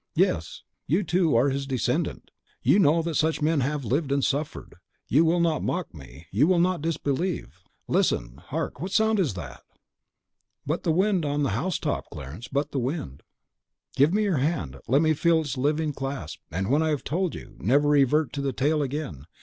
"Yes, 0.15 0.63
you, 0.87 1.03
too, 1.03 1.35
are 1.35 1.51
his 1.51 1.67
descendant; 1.67 2.31
you 2.63 2.79
know 2.79 3.03
that 3.03 3.13
such 3.13 3.39
men 3.39 3.59
have 3.59 3.85
lived 3.85 4.11
and 4.11 4.25
suffered; 4.25 4.77
you 5.07 5.23
will 5.23 5.39
not 5.39 5.61
mock 5.61 5.93
me, 5.93 6.25
you 6.31 6.47
will 6.47 6.57
not 6.57 6.81
disbelieve! 6.81 7.61
Listen! 7.87 8.37
hark! 8.45 8.81
what 8.81 8.91
sound 8.91 9.19
is 9.19 9.35
that?" 9.35 9.61
"But 10.65 10.81
the 10.81 10.91
wind 10.91 11.23
on 11.23 11.43
the 11.43 11.49
house 11.51 11.77
top, 11.77 12.09
Clarence, 12.09 12.47
but 12.47 12.71
the 12.71 12.79
wind." 12.79 13.21
"Give 13.95 14.11
me 14.11 14.23
your 14.23 14.37
hand; 14.37 14.77
let 14.87 15.03
me 15.03 15.13
feel 15.13 15.41
its 15.41 15.55
living 15.55 15.93
clasp; 15.93 16.39
and 16.49 16.71
when 16.71 16.81
I 16.81 16.89
have 16.89 17.03
told 17.03 17.35
you, 17.35 17.55
never 17.59 17.87
revert 17.87 18.33
to 18.33 18.41
the 18.41 18.53
tale 18.53 18.81
again. 18.81 19.27